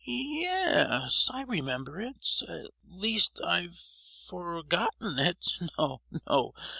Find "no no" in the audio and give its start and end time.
5.77-6.55